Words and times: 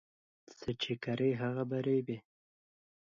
څه 0.59 0.69
چې 0.81 0.93
کرې، 1.03 1.29
هغه 1.41 1.63
به 1.69 1.77
ريبې 1.85 2.17